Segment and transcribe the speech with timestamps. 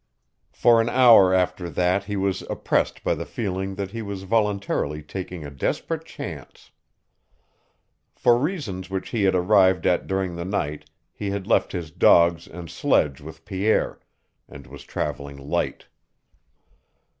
[0.51, 5.03] For an hour after that he was oppressed by the feeling that he was voluntarily
[5.03, 6.71] taking a desperate chance.
[8.15, 12.47] For reasons which he had arrived at during the night he had left his dogs
[12.47, 13.99] and sledge with Pierre,
[14.49, 15.85] and was traveling light.